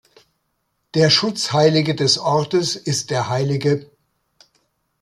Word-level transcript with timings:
Der 0.95 1.11
Schutzheilige 1.11 1.93
des 1.93 2.17
Ortes 2.17 2.75
ist 2.75 3.11
der 3.11 3.29
Hl. 3.29 3.87